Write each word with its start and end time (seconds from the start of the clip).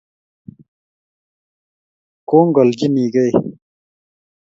Kongolchinikei 2.29 3.27